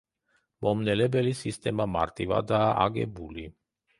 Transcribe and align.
მომნელებელი 0.67 1.33
სისტემა 1.41 1.87
მარტივადაა 1.97 2.71
აგებული. 2.87 3.49